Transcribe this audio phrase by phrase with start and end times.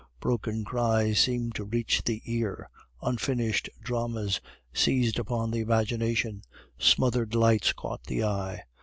[0.19, 2.67] Broken cries seemed to reach the ear,
[3.03, 4.41] unfinished dramas
[4.73, 6.41] seized upon the imagination,
[6.79, 8.63] smothered lights caught the eye.